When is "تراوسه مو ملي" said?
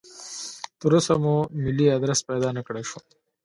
0.79-1.87